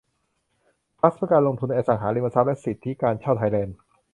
[0.97, 3.75] ทรัสต์เพื่อการลงทุนในอสังหาริมทรัพย์และสิทธิการเช่าไทยแลนด์